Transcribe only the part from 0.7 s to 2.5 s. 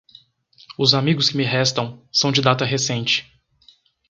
Os amigos que me restam são de